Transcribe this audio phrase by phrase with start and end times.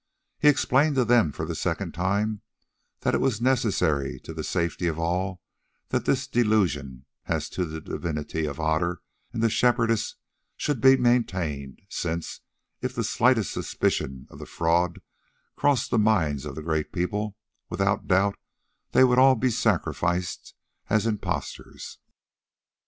[0.39, 2.41] He explained to them for the second time
[3.01, 5.43] that it was necessary to the safety of all
[5.89, 10.15] that this delusion as to the divinity of Otter and the Shepherdess
[10.57, 12.41] should be maintained, since,
[12.81, 15.01] if the slightest suspicion of the fraud
[15.55, 17.37] crossed the minds of the Great People,
[17.69, 18.39] without doubt
[18.93, 20.55] they would all be sacrificed
[20.89, 21.99] as impostors.